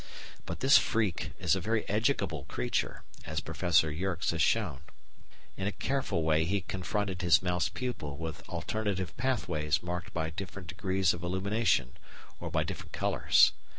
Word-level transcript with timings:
But 0.47 0.61
this 0.61 0.79
freak 0.79 1.29
is 1.37 1.55
a 1.55 1.61
very 1.61 1.87
educable 1.87 2.45
creature, 2.45 3.03
as 3.23 3.39
Professor 3.39 3.91
Yerkes 3.91 4.31
has 4.31 4.41
shown. 4.41 4.79
In 5.57 5.67
a 5.67 5.71
careful 5.71 6.23
way 6.23 6.43
he 6.43 6.61
confronted 6.61 7.21
his 7.21 7.43
mouse 7.43 7.69
pupil 7.69 8.17
with 8.17 8.41
alternative 8.49 9.15
pathways 9.15 9.83
marked 9.83 10.11
by 10.11 10.31
different 10.31 10.69
degrees 10.69 11.13
of 11.13 11.21
illumination, 11.21 11.97
or 12.39 12.49
by 12.49 12.63
different 12.63 12.93
colours. 12.93 13.51